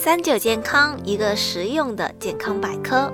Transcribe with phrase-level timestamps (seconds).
[0.00, 3.12] 三九健康，一个实用的健康百科。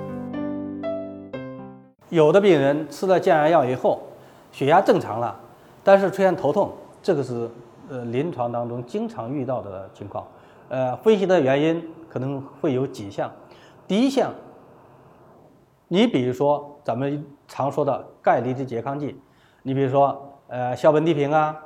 [2.09, 4.03] 有的病人吃了降压药以后，
[4.51, 5.35] 血压正常了，
[5.83, 6.71] 但是出现头痛，
[7.01, 7.49] 这个是
[7.89, 10.27] 呃临床当中经常遇到的情况。
[10.69, 13.31] 呃，分析的原因可能会有几项。
[13.87, 14.31] 第一项，
[15.87, 19.19] 你比如说咱们常说的钙离子拮抗剂，
[19.63, 21.57] 你比如说呃硝苯地平啊，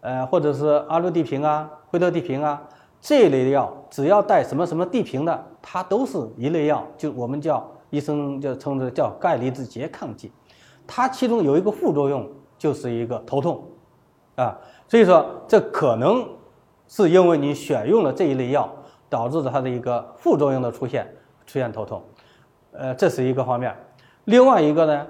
[0.00, 2.62] 呃或者是阿氯地平啊、惠特地平啊。
[3.00, 10.30] 这一类的药，只要带什么什么地平的，它都是一类药，就我们叫医生就称之叫钙离子拮抗剂。
[10.86, 13.64] 它其中有一个副作用，就是一个头痛，
[14.36, 16.28] 啊，所以说这可能
[16.88, 18.68] 是因为你选用了这一类药，
[19.08, 21.06] 导致的它的一个副作用的出现，
[21.46, 22.02] 出现头痛，
[22.72, 23.74] 呃，这是一个方面。
[24.24, 25.06] 另外一个呢，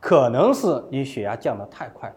[0.00, 2.14] 可能是你血压降得太快了，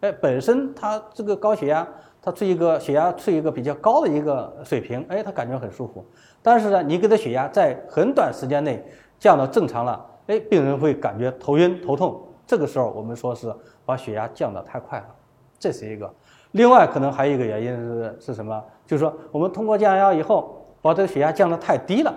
[0.00, 1.86] 哎，本身它这个高血压。
[2.22, 6.04] 他处一个血压处于一个比较高的一个水平，哎，他感觉很舒服。
[6.42, 8.84] 但是呢，你给他血压在很短时间内
[9.18, 12.22] 降到正常了，哎，病人会感觉头晕头痛。
[12.46, 13.50] 这个时候我们说是
[13.86, 15.06] 把血压降得太快了，
[15.58, 16.12] 这是一个。
[16.50, 18.62] 另外可能还有一个原因是是什么？
[18.84, 22.12] 就是说我们通过降压药以后，把这个血压降得太低了，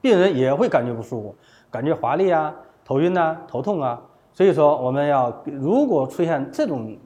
[0.00, 1.36] 病人也会感觉不舒服，
[1.70, 2.54] 感觉乏力啊、
[2.86, 4.00] 头晕啊、头痛啊。
[4.32, 6.96] 所以说我们要如果出现这种。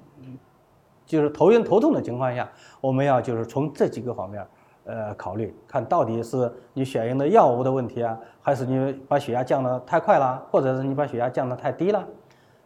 [1.09, 2.49] 就是头晕头痛的情况下，
[2.81, 4.45] 我们要就是从这几个方面，
[4.87, 12.05] 呃，考虑看到底是你选用的药物的问题啊，还是你把血压降得太快了，或者是你把血压降得太低了，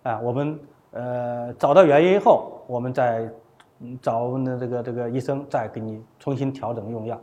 [0.05, 0.59] 啊，我们
[0.93, 3.29] 呃找到原因后，我们再
[4.01, 7.21] 找我们的这个这个医生再给你重新调整用药。